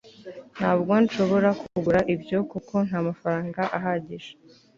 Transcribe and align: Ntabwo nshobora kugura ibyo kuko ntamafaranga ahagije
Ntabwo 0.57 0.91
nshobora 1.03 1.49
kugura 1.61 1.99
ibyo 2.13 2.39
kuko 2.51 2.75
ntamafaranga 2.87 3.61
ahagije 3.77 4.31